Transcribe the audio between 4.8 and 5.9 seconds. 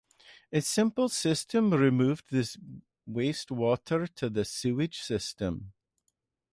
system.